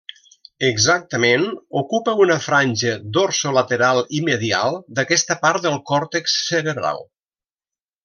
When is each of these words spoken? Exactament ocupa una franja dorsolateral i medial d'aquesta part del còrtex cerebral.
Exactament 0.69 1.43
ocupa 1.81 2.15
una 2.25 2.39
franja 2.47 2.95
dorsolateral 3.19 4.03
i 4.21 4.25
medial 4.33 4.81
d'aquesta 4.99 5.41
part 5.47 5.69
del 5.69 5.81
còrtex 5.93 6.43
cerebral. 6.51 7.09